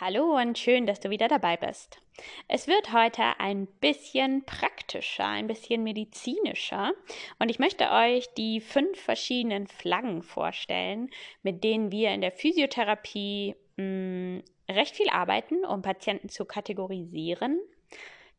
[0.00, 2.00] Hallo und schön, dass du wieder dabei bist.
[2.46, 6.92] Es wird heute ein bisschen praktischer, ein bisschen medizinischer
[7.40, 11.10] und ich möchte euch die fünf verschiedenen Flaggen vorstellen,
[11.42, 17.58] mit denen wir in der Physiotherapie mh, hm, recht viel arbeiten, um Patienten zu kategorisieren.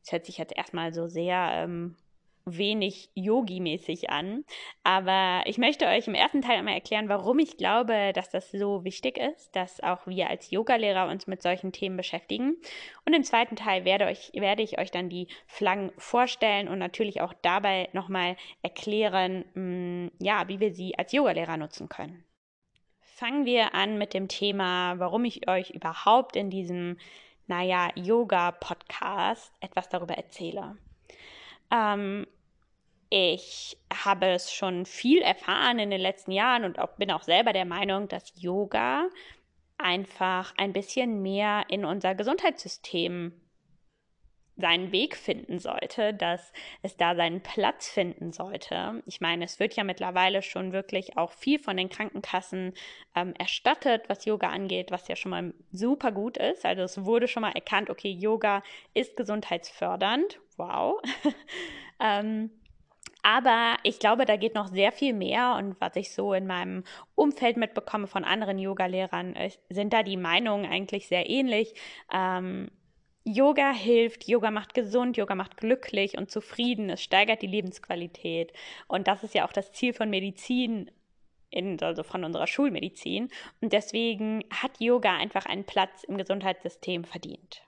[0.01, 1.97] Das hört sich jetzt erstmal so sehr ähm,
[2.57, 4.45] wenig Yogi-mäßig an.
[4.83, 8.83] Aber ich möchte euch im ersten Teil einmal erklären, warum ich glaube, dass das so
[8.83, 12.55] wichtig ist, dass auch wir als Yogalehrer uns mit solchen Themen beschäftigen.
[13.05, 17.21] Und im zweiten Teil werde, euch, werde ich euch dann die Flaggen vorstellen und natürlich
[17.21, 22.23] auch dabei nochmal erklären, mh, mm, ja, wie wir sie als Yogalehrer nutzen können.
[23.01, 26.97] Fangen wir an mit dem Thema, warum ich euch überhaupt in diesem,
[27.47, 30.77] naja, Yoga-Podcast etwas darüber erzähle.
[31.69, 32.25] Ähm,
[33.09, 37.53] ich habe es schon viel erfahren in den letzten Jahren und auch, bin auch selber
[37.53, 39.09] der Meinung, dass Yoga
[39.77, 43.33] einfach ein bisschen mehr in unser Gesundheitssystem
[44.59, 49.01] seinen Weg finden sollte, dass es da seinen Platz finden sollte.
[49.05, 52.73] Ich meine, es wird ja mittlerweile schon wirklich auch viel von den Krankenkassen
[53.15, 56.65] ähm, erstattet, was Yoga angeht, was ja schon mal super gut ist.
[56.65, 58.61] Also es wurde schon mal erkannt, okay, Yoga
[58.93, 60.39] ist gesundheitsfördernd.
[60.57, 61.01] Wow.
[62.01, 62.51] ähm,
[63.21, 65.55] aber ich glaube, da geht noch sehr viel mehr.
[65.57, 66.83] Und was ich so in meinem
[67.15, 69.35] Umfeld mitbekomme von anderen Yogalehrern,
[69.69, 71.73] sind da die Meinungen eigentlich sehr ähnlich.
[72.11, 72.69] Ähm,
[73.25, 78.53] Yoga hilft, Yoga macht gesund, Yoga macht glücklich und zufrieden, es steigert die Lebensqualität.
[78.87, 80.89] Und das ist ja auch das Ziel von Medizin,
[81.51, 83.29] in, also von unserer Schulmedizin.
[83.61, 87.61] Und deswegen hat Yoga einfach einen Platz im Gesundheitssystem verdient.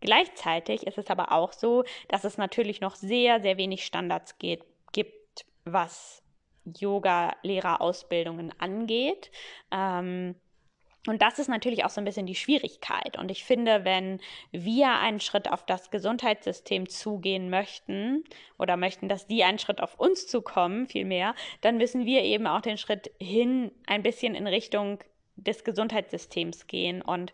[0.00, 4.62] Gleichzeitig ist es aber auch so, dass es natürlich noch sehr, sehr wenig Standards geht,
[4.92, 6.22] gibt, was
[6.64, 9.30] Yoga-Lehrerausbildungen angeht.
[9.70, 10.34] Ähm,
[11.06, 13.16] und das ist natürlich auch so ein bisschen die Schwierigkeit.
[13.16, 14.20] Und ich finde, wenn
[14.50, 18.24] wir einen Schritt auf das Gesundheitssystem zugehen möchten
[18.58, 22.60] oder möchten, dass die einen Schritt auf uns zukommen, vielmehr, dann müssen wir eben auch
[22.60, 24.98] den Schritt hin ein bisschen in Richtung
[25.36, 27.02] des Gesundheitssystems gehen.
[27.02, 27.32] Und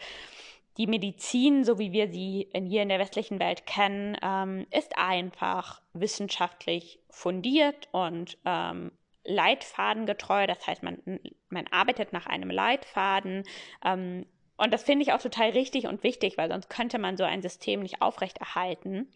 [0.78, 4.96] die Medizin, so wie wir sie in, hier in der westlichen Welt kennen, ähm, ist
[4.96, 8.92] einfach wissenschaftlich fundiert und ähm,
[9.24, 10.46] leitfadengetreu.
[10.46, 10.98] Das heißt, man,
[11.50, 13.44] man arbeitet nach einem Leitfaden.
[13.84, 17.24] Ähm, und das finde ich auch total richtig und wichtig, weil sonst könnte man so
[17.24, 19.12] ein System nicht aufrechterhalten.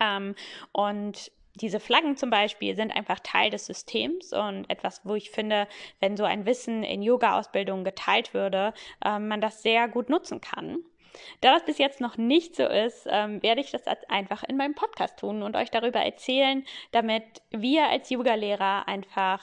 [0.00, 0.34] Ähm,
[0.72, 5.68] und diese Flaggen zum Beispiel sind einfach Teil des Systems und etwas, wo ich finde,
[6.00, 8.72] wenn so ein Wissen in Yoga-Ausbildungen geteilt würde,
[9.04, 10.78] äh, man das sehr gut nutzen kann.
[11.42, 14.74] Da das bis jetzt noch nicht so ist, ähm, werde ich das einfach in meinem
[14.74, 19.42] Podcast tun und euch darüber erzählen, damit wir als Yoga-Lehrer einfach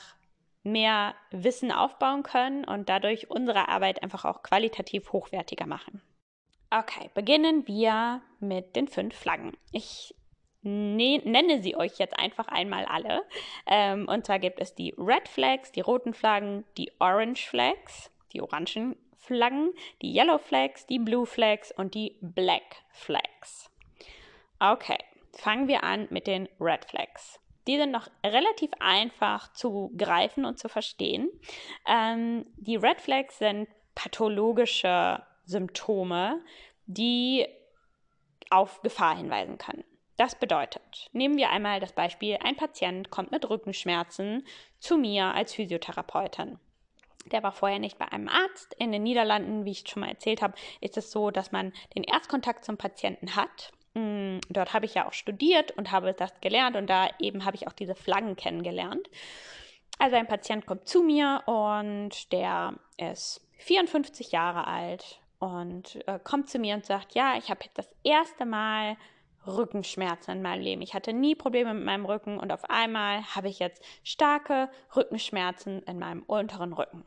[0.63, 6.01] mehr Wissen aufbauen können und dadurch unsere Arbeit einfach auch qualitativ hochwertiger machen.
[6.71, 9.57] Okay, beginnen wir mit den fünf Flaggen.
[9.71, 10.15] Ich
[10.61, 13.23] ne nenne sie euch jetzt einfach einmal alle.
[13.65, 18.41] Ähm, und zwar gibt es die Red Flags, die roten Flaggen, die Orange Flags, die
[18.41, 23.69] orangen Flaggen, die Yellow Flags, die Blue Flags und die Black Flags.
[24.59, 24.97] Okay,
[25.33, 27.39] fangen wir an mit den Red Flags.
[27.67, 31.29] Die sind noch relativ einfach zu greifen und zu verstehen.
[31.87, 36.41] Ähm, die Red Flags sind pathologische Symptome,
[36.87, 37.45] die
[38.49, 39.83] auf Gefahr hinweisen können.
[40.19, 44.45] Das bedeutet, nehmen wir einmal das Beispiel, ein Patient kommt mit Rückenschmerzen
[44.77, 46.59] zu mir als Physiotherapeutin.
[47.31, 48.75] Der war vorher nicht bei einem Arzt.
[48.79, 52.03] In den Niederlanden, wie ich schon mal erzählt habe, ist es so, dass man den
[52.03, 53.71] Erstkontakt zum Patienten hat.
[53.93, 57.55] Mm, dort habe ich ja auch studiert und habe das gelernt und da eben habe
[57.55, 59.09] ich auch diese Flaggen kennengelernt.
[59.99, 66.49] Also ein Patient kommt zu mir und der ist 54 Jahre alt und äh, kommt
[66.49, 68.97] zu mir und sagt, ja, ich habe das erste Mal
[69.47, 70.81] Rückenschmerzen in meinem Leben.
[70.81, 75.83] Ich hatte nie Probleme mit meinem Rücken und auf einmal habe ich jetzt starke Rückenschmerzen
[75.83, 77.05] in meinem unteren Rücken.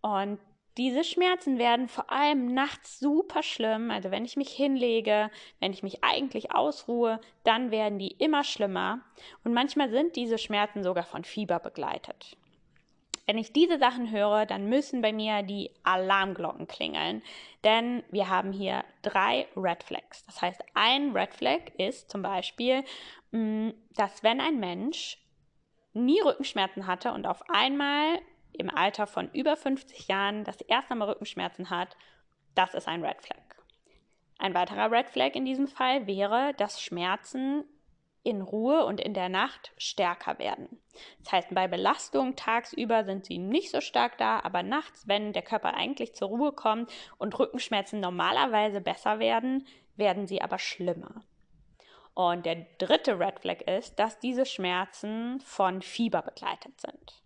[0.00, 0.38] Und
[0.76, 3.90] diese Schmerzen werden vor allem nachts super schlimm.
[3.90, 9.00] Also wenn ich mich hinlege, wenn ich mich eigentlich ausruhe, dann werden die immer schlimmer.
[9.42, 12.36] Und manchmal sind diese Schmerzen sogar von Fieber begleitet.
[13.26, 17.22] Wenn ich diese Sachen höre, dann müssen bei mir die Alarmglocken klingeln,
[17.64, 20.24] denn wir haben hier drei Red Flags.
[20.26, 22.84] Das heißt, ein Red Flag ist zum Beispiel,
[23.32, 25.18] mm, dass wenn ein Mensch
[25.92, 28.20] nie Rückenschmerzen hatte und auf einmal
[28.52, 31.96] im Alter von über 50 Jahren das erste Mal Rückenschmerzen hat,
[32.54, 33.38] das ist ein Red Flag.
[34.38, 37.64] Ein weiterer Red Flag in diesem Fall wäre, dass Schmerzen
[38.26, 40.80] in Ruhe und in der Nacht stärker werden.
[41.22, 45.42] Das heißt, bei Belastung tagsüber sind sie nicht so stark da, aber nachts, wenn der
[45.42, 49.64] Körper eigentlich zur Ruhe kommt und Rückenschmerzen normalerweise besser werden,
[49.94, 51.22] werden sie aber schlimmer.
[52.14, 57.22] Und der dritte Red Flag ist, dass diese Schmerzen von Fieber begleitet sind.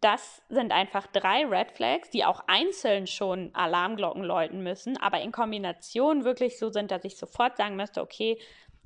[0.00, 5.32] Das sind einfach drei Red Flags, die auch einzeln schon Alarmglocken läuten müssen, aber in
[5.32, 8.38] Kombination wirklich so sind, dass ich sofort sagen müsste, okay,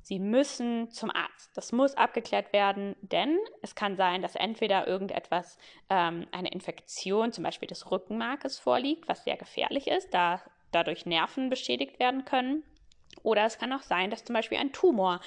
[0.07, 1.51] Sie müssen zum Arzt.
[1.57, 5.57] Das muss abgeklärt werden, denn es kann sein, dass entweder irgendetwas,
[5.89, 11.49] ähm, eine Infektion, zum Beispiel des Rückenmarkes vorliegt, was sehr gefährlich ist, da dadurch Nerven
[11.49, 12.63] beschädigt werden können.
[13.21, 15.19] Oder es kann auch sein, dass zum Beispiel ein Tumor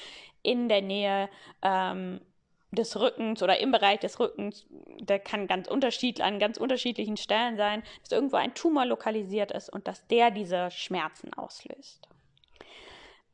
[0.43, 1.29] in der Nähe
[1.61, 2.23] ähm,
[2.71, 4.67] des Rückens oder im Bereich des Rückens,
[4.99, 9.69] der kann ganz unterschiedlich, an ganz unterschiedlichen Stellen sein, dass irgendwo ein Tumor lokalisiert ist
[9.69, 12.09] und dass der diese Schmerzen auslöst.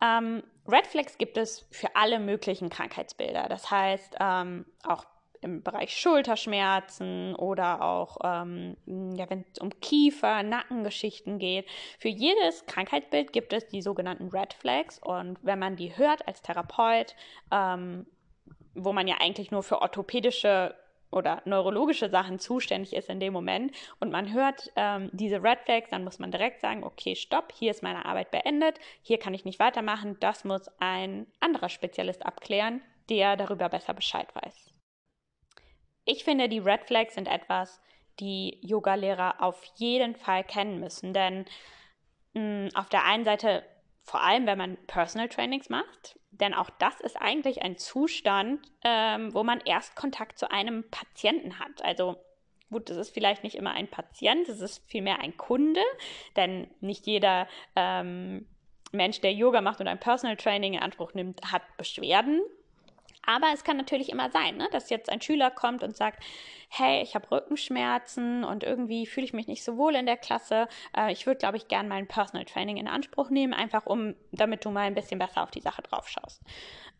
[0.02, 3.48] Ähm, Red Flags gibt es für alle möglichen Krankheitsbilder.
[3.48, 5.04] Das heißt, ähm, auch
[5.40, 8.76] im Bereich Schulterschmerzen oder auch, ähm,
[9.14, 11.68] ja, wenn es um Kiefer, Nackengeschichten geht.
[11.98, 14.98] Für jedes Krankheitsbild gibt es die sogenannten Red Flags.
[14.98, 17.14] Und wenn man die hört als Therapeut,
[17.52, 18.06] ähm,
[18.74, 20.74] wo man ja eigentlich nur für orthopädische
[21.16, 25.90] oder neurologische Sachen zuständig ist in dem Moment und man hört ähm, diese Red Flags,
[25.90, 29.44] dann muss man direkt sagen, okay, stopp, hier ist meine Arbeit beendet, hier kann ich
[29.44, 34.72] nicht weitermachen, das muss ein anderer Spezialist abklären, der darüber besser Bescheid weiß.
[36.04, 37.80] Ich finde, die Red Flags sind etwas,
[38.20, 41.46] die Yogalehrer auf jeden Fall kennen müssen, denn
[42.34, 43.64] mh, auf der einen Seite
[44.06, 49.32] vor allem, wenn man Personal Trainings macht, denn auch das ist eigentlich ein Zustand, ähm,
[49.34, 51.84] wo man erst Kontakt zu einem Patienten hat.
[51.84, 52.16] Also
[52.70, 55.82] gut, das ist vielleicht nicht immer ein Patient, es ist vielmehr ein Kunde,
[56.36, 58.46] denn nicht jeder ähm,
[58.92, 62.40] Mensch, der Yoga macht und ein Personal Training in Anspruch nimmt, hat Beschwerden.
[63.26, 66.22] Aber es kann natürlich immer sein, ne, dass jetzt ein Schüler kommt und sagt,
[66.68, 70.68] hey, ich habe Rückenschmerzen und irgendwie fühle ich mich nicht so wohl in der Klasse.
[70.96, 74.64] Äh, ich würde, glaube ich, gerne mein Personal Training in Anspruch nehmen, einfach um, damit
[74.64, 76.40] du mal ein bisschen besser auf die Sache drauf schaust.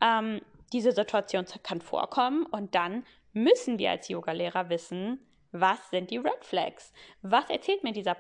[0.00, 0.40] Ähm,
[0.72, 5.20] diese Situation kann vorkommen und dann müssen wir als Yogalehrer wissen,
[5.52, 6.92] was sind die Red Flags?
[7.22, 8.16] Was erzählt mir dieser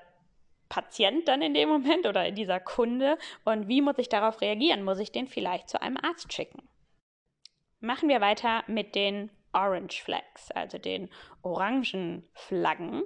[0.68, 4.84] Patient dann in dem Moment oder dieser Kunde und wie muss ich darauf reagieren?
[4.84, 6.68] Muss ich den vielleicht zu einem Arzt schicken?
[7.86, 11.08] Machen wir weiter mit den Orange Flags, also den
[11.42, 13.04] orangen Flaggen.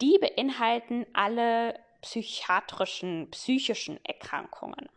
[0.00, 4.88] Die beinhalten alle psychiatrischen, psychischen Erkrankungen.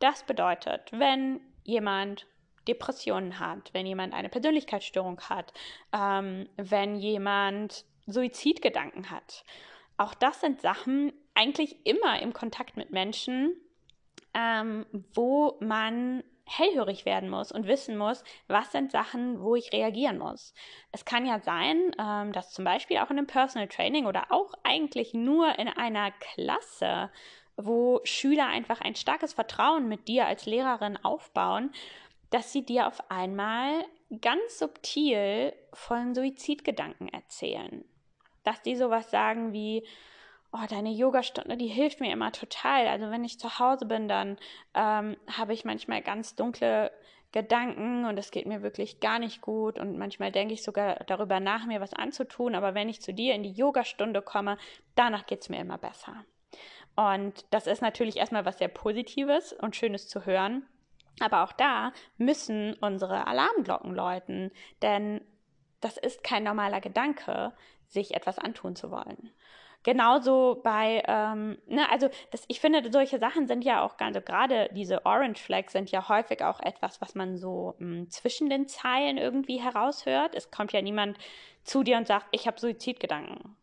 [0.00, 2.26] Das bedeutet, wenn jemand
[2.66, 5.52] Depressionen hat, wenn jemand eine Persönlichkeitsstörung hat,
[5.92, 9.44] ähm, wenn jemand Suizidgedanken hat.
[9.98, 13.54] Auch das sind Sachen eigentlich immer im Kontakt mit Menschen,
[14.34, 14.84] ähm,
[15.14, 20.54] wo man hellhörig werden muss und wissen muss, was sind Sachen, wo ich reagieren muss.
[20.92, 24.54] Es kann ja sein, ähm, dass zum Beispiel auch in einem Personal Training oder auch
[24.62, 27.10] eigentlich nur in einer Klasse,
[27.56, 31.72] wo Schüler einfach ein starkes Vertrauen mit dir als Lehrerin aufbauen,
[32.30, 33.84] dass sie dir auf einmal
[34.20, 37.84] ganz subtil von Suizidgedanken erzählen.
[38.44, 39.84] Dass die sowas sagen wie,
[40.52, 42.86] oh, deine Yogastunde, die hilft mir immer total.
[42.88, 44.38] Also wenn ich zu Hause bin, dann
[44.74, 46.90] ähm, habe ich manchmal ganz dunkle
[47.32, 51.40] Gedanken und es geht mir wirklich gar nicht gut und manchmal denke ich sogar darüber
[51.40, 52.54] nach, mir was anzutun.
[52.54, 54.56] Aber wenn ich zu dir in die Yogastunde komme,
[54.94, 56.24] danach geht es mir immer besser.
[56.94, 60.66] Und das ist natürlich erstmal was sehr Positives und Schönes zu hören.
[61.20, 64.50] Aber auch da müssen unsere Alarmglocken läuten,
[64.82, 65.20] denn
[65.80, 67.52] das ist kein normaler Gedanke,
[67.86, 69.30] sich etwas antun zu wollen.
[69.86, 74.26] Genauso bei, ähm, ne, also das, ich finde, solche Sachen sind ja auch ganz, also
[74.26, 78.50] gerade diese Orange Flags sind ja häufig auch etwas, was man so mh, hm, zwischen
[78.50, 80.34] den Zeilen irgendwie heraushört.
[80.34, 81.18] Es kommt ja niemand
[81.62, 83.54] zu dir und sagt, ich habe Suizidgedanken.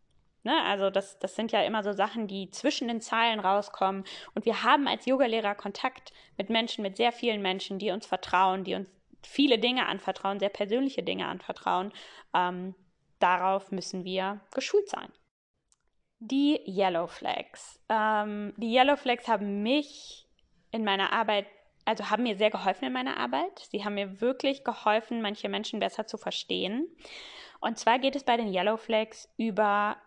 [0.44, 0.54] Ne?
[0.64, 4.04] Also das, das sind ja immer so Sachen, die zwischen den Zeilen rauskommen.
[4.34, 8.64] Und wir haben als Yogalehrer Kontakt mit Menschen, mit sehr vielen Menschen, die uns vertrauen,
[8.64, 8.88] die uns
[9.22, 11.92] viele Dinge anvertrauen, sehr persönliche Dinge anvertrauen.
[12.32, 12.74] Ähm,
[13.18, 15.12] darauf müssen wir geschult sein.
[16.26, 17.78] Die Yellow Flags.
[17.90, 20.26] Ähm, die Yellow Flags haben mich
[20.70, 21.46] in meiner Arbeit,
[21.84, 23.58] also haben mir sehr geholfen in meiner Arbeit.
[23.70, 26.88] Sie haben mir wirklich geholfen, manche Menschen besser zu verstehen.
[27.60, 29.98] Und zwar geht es bei den Yellow Flags über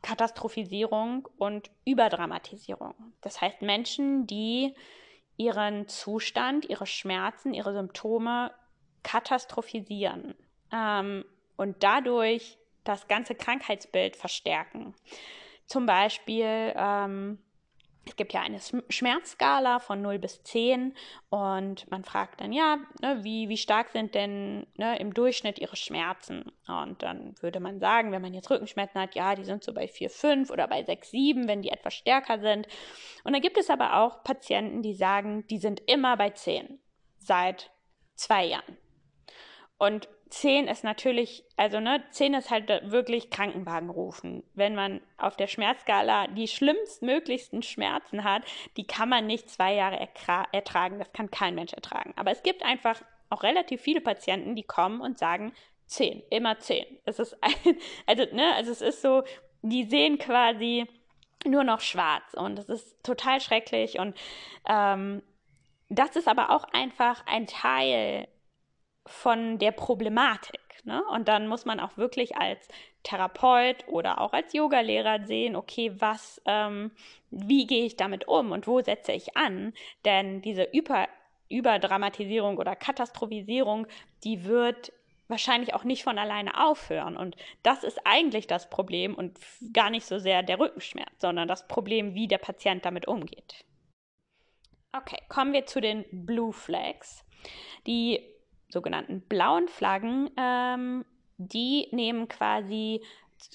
[0.00, 2.94] Katastrophisierung und Überdramatisierung.
[3.20, 4.74] Das heißt Menschen, die
[5.36, 8.52] ihren Zustand, ihre Schmerzen, ihre Symptome
[9.02, 10.34] katastrophisieren
[10.72, 11.24] ähm,
[11.56, 14.94] und dadurch das ganze Krankheitsbild verstärken.
[15.68, 17.38] Zum Beispiel ähm,
[18.08, 18.58] es gibt ja eine
[18.88, 20.94] Schmerzskala von 0 bis 10
[21.28, 25.76] und man fragt dann, ja, ne, wie, wie stark sind denn ne, im Durchschnitt ihre
[25.76, 26.50] Schmerzen?
[26.66, 29.88] Und dann würde man sagen, wenn man jetzt Rückenschmerzen hat, ja, die sind so bei
[29.88, 32.66] 4, 5 oder bei 6, 7, wenn die etwas stärker sind.
[33.24, 36.78] Und dann gibt es aber auch Patienten, die sagen, die sind immer bei 10
[37.18, 37.70] seit
[38.14, 38.78] zwei Jahren.
[39.76, 44.42] Und 10 ist natürlich, also ne, 10 ist halt wirklich Krankenwagen rufen.
[44.54, 48.42] Wenn man auf der Schmerzskala die schlimmstmöglichsten Schmerzen hat,
[48.76, 49.98] die kann man nicht zwei Jahre
[50.52, 50.98] ertragen.
[50.98, 52.12] Das kann kein Mensch ertragen.
[52.16, 55.52] Aber es gibt einfach auch relativ viele Patienten, die kommen und sagen
[55.86, 56.84] 10, immer 10.
[57.04, 59.22] Es ist ein, also, ne, also es ist so,
[59.62, 60.86] die sehen quasi
[61.46, 64.16] nur noch schwarz und es ist total schrecklich und
[64.68, 65.22] ähm,
[65.88, 68.28] das ist aber auch einfach ein Teil
[69.08, 70.60] von der Problematik.
[70.84, 71.02] Ne?
[71.12, 72.68] Und dann muss man auch wirklich als
[73.02, 76.90] Therapeut oder auch als Yogalehrer sehen, okay, was, ähm,
[77.30, 79.72] wie gehe ich damit um und wo setze ich an?
[80.04, 81.08] Denn diese Über
[81.48, 83.86] Überdramatisierung oder Katastrophisierung,
[84.24, 84.92] die wird
[85.28, 87.16] wahrscheinlich auch nicht von alleine aufhören.
[87.16, 89.38] Und das ist eigentlich das Problem und
[89.72, 93.64] gar nicht so sehr der Rückenschmerz, sondern das Problem, wie der Patient damit umgeht.
[94.92, 97.24] Okay, kommen wir zu den Blue Flags.
[97.86, 98.22] Die
[98.68, 101.04] sogenannten blauen Flaggen, ähm,
[101.38, 103.02] die nehmen quasi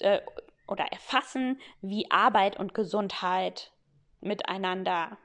[0.00, 0.20] äh,
[0.66, 3.72] oder erfassen, wie Arbeit und Gesundheit
[4.20, 5.18] miteinander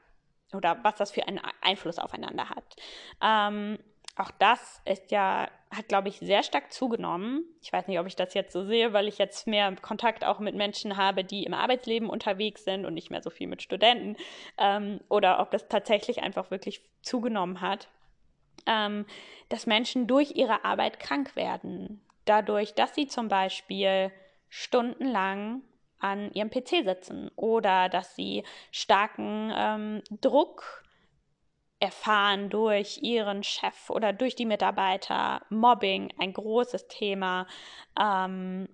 [0.52, 2.76] oder was das für einen Einfluss aufeinander hat.
[3.22, 3.78] Ähm,
[4.16, 7.44] auch das ist ja, hat, glaube ich, sehr stark zugenommen.
[7.62, 10.40] Ich weiß nicht, ob ich das jetzt so sehe, weil ich jetzt mehr Kontakt auch
[10.40, 14.16] mit Menschen habe, die im Arbeitsleben unterwegs sind und nicht mehr so viel mit Studenten.
[14.58, 17.88] Ähm, oder ob das tatsächlich einfach wirklich zugenommen hat
[18.66, 19.06] ähm,
[19.48, 22.00] dass Menschen durch ihre Arbeit krank werden.
[22.24, 24.12] Dadurch, dass sie zum Beispiel
[24.48, 25.62] stundenlang
[25.98, 30.82] an ihrem PC sitzen oder dass sie starken ähm, Druck
[31.78, 35.42] erfahren durch ihren Chef oder durch die Mitarbeiter.
[35.48, 37.46] Mobbing, ein großes Thema.
[37.98, 38.68] Ähm,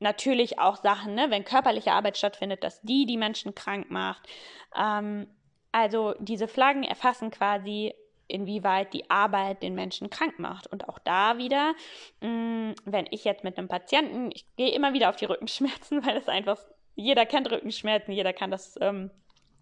[0.00, 4.28] natürlich auch Sachen, ne, wenn körperliche Arbeit stattfindet, dass die die Menschen krank macht.
[4.76, 5.28] Ähm,
[5.72, 7.94] also diese Flaggen erfassen quasi
[8.28, 10.66] inwieweit die Arbeit den Menschen krank macht.
[10.66, 11.74] Und auch da wieder,
[12.20, 16.04] mh, mm, wenn ich jetzt mit einem Patienten, ich gehe immer wieder auf die Rückenschmerzen,
[16.06, 16.58] weil das einfach,
[16.94, 19.10] jeder kennt Rückenschmerzen, jeder kann das ähm,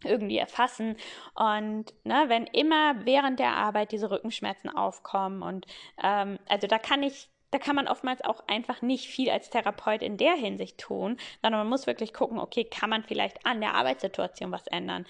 [0.04, 0.96] irgendwie erfassen.
[1.34, 5.66] Und ne, wenn immer während der Arbeit diese Rückenschmerzen aufkommen und
[6.02, 10.00] ähm, also da kann ich da kann man oftmals auch einfach nicht viel als Therapeut
[10.00, 13.74] in der Hinsicht tun, sondern man muss wirklich gucken, okay, kann man vielleicht an der
[13.74, 15.04] Arbeitssituation was ändern?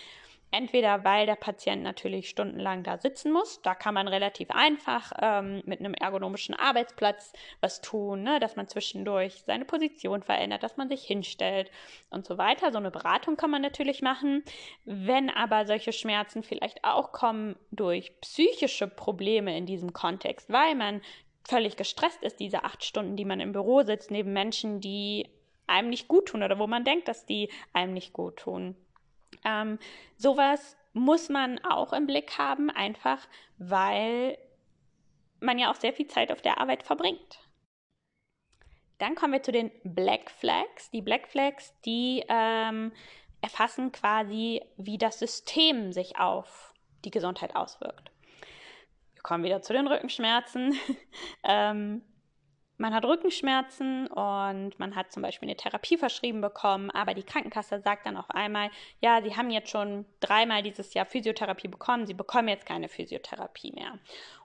[0.54, 5.62] Entweder weil der Patient natürlich stundenlang da sitzen muss, da kann man relativ einfach ähm,
[5.64, 7.32] mit einem ergonomischen Arbeitsplatz
[7.62, 8.38] was tun, ne?
[8.38, 11.70] dass man zwischendurch seine Position verändert, dass man sich hinstellt
[12.10, 12.70] und so weiter.
[12.70, 14.44] So eine Beratung kann man natürlich machen.
[14.84, 21.00] Wenn aber solche Schmerzen vielleicht auch kommen durch psychische Probleme in diesem Kontext, weil man
[21.48, 25.30] völlig gestresst ist, diese acht Stunden, die man im Büro sitzt, neben Menschen, die
[25.66, 28.76] einem nicht gut tun oder wo man denkt, dass die einem nicht gut tun
[29.44, 29.78] ähm,
[30.16, 33.26] sowas muss man auch im Blick haben, einfach
[33.58, 34.38] weil
[35.40, 37.38] man ja auch sehr viel Zeit auf der Arbeit verbringt.
[38.98, 40.90] Dann kommen wir zu den Black Flags.
[40.90, 42.92] Die Black Flags, die ähm,
[43.40, 46.72] erfassen quasi, wie das System sich auf
[47.04, 48.12] die Gesundheit auswirkt.
[49.14, 50.78] Wir kommen wieder zu den Rückenschmerzen.
[51.42, 52.02] ähm,
[52.82, 57.80] man hat Rückenschmerzen und man hat zum Beispiel eine Therapie verschrieben bekommen, aber die Krankenkasse
[57.80, 58.70] sagt dann auf einmal,
[59.00, 63.72] ja, Sie haben jetzt schon dreimal dieses Jahr Physiotherapie bekommen, Sie bekommen jetzt keine Physiotherapie
[63.72, 63.98] mehr.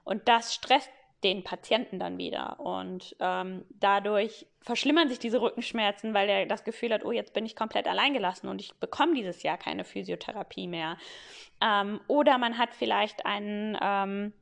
[0.03, 0.91] Und das stresst
[1.24, 2.60] den Patienten dann wieder.
[2.60, 7.44] Und ähm, dadurch verschlimmern sich diese Rückenschmerzen, weil er das Gefühl hat, oh, jetzt bin
[7.44, 10.98] ich komplett alleingelassen und ich bekomme dieses Jahr keine Physiotherapie mehr.
[11.60, 14.34] Ähm, oder man hat vielleicht einen ähm,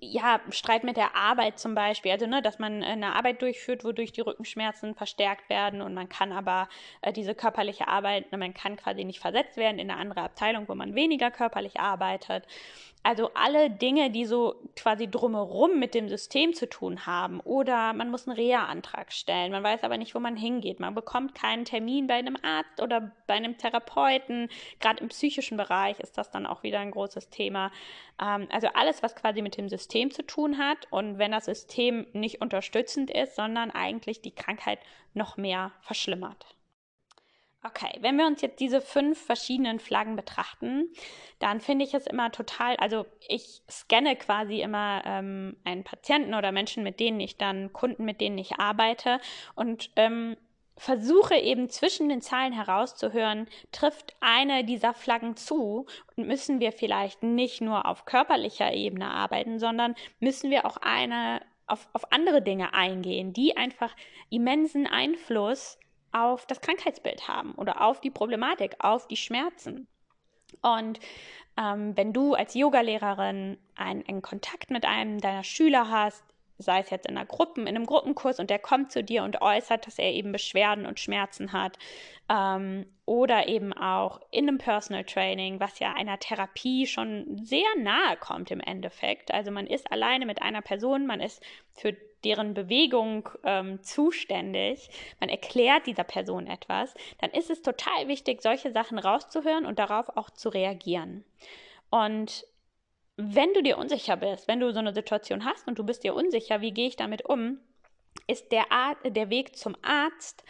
[0.00, 4.12] ja, Streit mit der Arbeit zum Beispiel, also ne, dass man eine Arbeit durchführt, wodurch
[4.12, 6.68] die Rückenschmerzen verstärkt werden und man kann aber
[7.02, 10.68] äh, diese körperliche Arbeit, ne, man kann quasi nicht versetzt werden in eine andere Abteilung,
[10.68, 12.46] wo man weniger körperlich arbeitet.
[13.06, 17.38] Also alle Dinge, die so quasi drumherum mit dem System zu tun haben.
[17.38, 20.80] Oder man muss einen Reha-Antrag stellen, man weiß aber nicht, wo man hingeht.
[20.80, 24.48] Man bekommt keinen Termin bei einem Arzt oder bei einem Therapeuten.
[24.80, 27.70] Gerade im psychischen Bereich ist das dann auch wieder ein großes Thema.
[28.20, 30.88] Ähm, also alles, was quasi mit dem System zu tun hat.
[30.90, 34.80] Und wenn das System nicht unterstützend ist, sondern eigentlich die Krankheit
[35.14, 36.55] noch mehr verschlimmert.
[37.62, 40.88] Okay, wenn wir uns jetzt diese fünf verschiedenen Flaggen betrachten,
[41.40, 46.52] dann finde ich es immer total, also ich scanne quasi immer ähm, einen Patienten oder
[46.52, 49.20] Menschen, mit denen ich dann, Kunden, mit denen ich arbeite
[49.56, 50.36] und ähm,
[50.76, 55.86] versuche eben zwischen den Zeilen herauszuhören, trifft eine dieser Flaggen zu
[56.16, 61.40] und müssen wir vielleicht nicht nur auf körperlicher Ebene arbeiten, sondern müssen wir auch eine
[61.66, 63.94] auf, auf andere Dinge eingehen, die einfach
[64.30, 65.78] immensen Einfluss
[66.16, 69.86] auf das Krankheitsbild haben oder auf die Problematik, auf die Schmerzen.
[70.62, 70.98] Und
[71.58, 76.24] ähm, wenn du als Yogalehrerin einen, einen Kontakt mit einem deiner Schüler hast,
[76.58, 79.42] sei es jetzt in einer Gruppen, in einem Gruppenkurs und der kommt zu dir und
[79.42, 81.78] äußert, dass er eben Beschwerden und Schmerzen hat
[82.30, 88.16] ähm, oder eben auch in einem Personal Training, was ja einer Therapie schon sehr nahe
[88.18, 89.32] kommt im Endeffekt.
[89.34, 91.42] Also man ist alleine mit einer Person, man ist
[91.72, 91.94] für
[92.26, 94.90] deren Bewegung ähm, zuständig,
[95.20, 100.16] man erklärt dieser Person etwas, dann ist es total wichtig, solche Sachen rauszuhören und darauf
[100.16, 101.24] auch zu reagieren.
[101.88, 102.44] Und
[103.16, 106.16] wenn du dir unsicher bist, wenn du so eine Situation hast und du bist dir
[106.16, 107.60] unsicher, wie gehe ich damit um,
[108.26, 110.42] ist der, Art, der Weg zum Arzt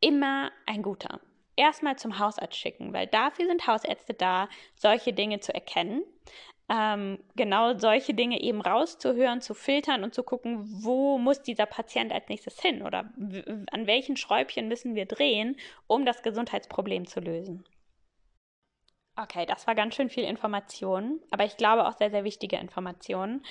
[0.00, 1.20] immer ein guter.
[1.54, 6.02] Erstmal zum Hausarzt schicken, weil dafür sind Hausärzte da, solche Dinge zu erkennen
[6.70, 12.12] ähm, genau solche Dinge eben rauszuhören, zu filtern und zu gucken, wo muss dieser Patient
[12.12, 13.12] als nächstes hin oder
[13.72, 15.56] an welchen Schräubchen müssen wir drehen,
[15.88, 17.64] um das Gesundheitsproblem zu lösen.
[19.16, 23.44] Okay, das war ganz schön viel Information, aber ich glaube auch sehr, sehr wichtige Informationen.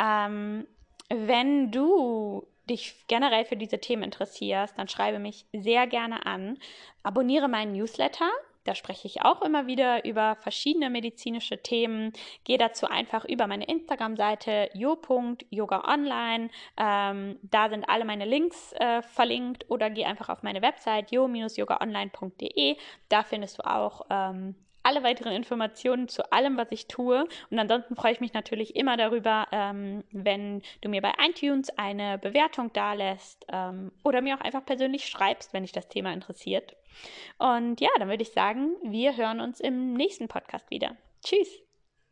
[0.00, 0.66] Ähm,
[1.10, 6.58] wenn du dich generell für diese Themen interessierst, dann schreibe mich sehr gerne an.
[7.02, 8.30] Abonniere meinen Newsletter.
[8.64, 12.12] Da spreche ich auch immer wieder über verschiedene medizinische Themen.
[12.44, 16.48] Gehe dazu einfach über meine Instagram-Seite jo.yogaonline.
[16.78, 22.76] Ähm, da sind alle meine Links äh, verlinkt oder geh einfach auf meine Website jo-yogaonline.de.
[23.10, 24.54] Da findest du auch ähm,
[24.84, 27.26] alle weiteren Informationen zu allem, was ich tue.
[27.50, 32.18] Und ansonsten freue ich mich natürlich immer darüber, ähm, wenn du mir bei iTunes eine
[32.18, 36.76] Bewertung dalässt ähm, oder mir auch einfach persönlich schreibst, wenn dich das Thema interessiert.
[37.38, 40.96] Und ja, dann würde ich sagen, wir hören uns im nächsten Podcast wieder.
[41.24, 41.63] Tschüss.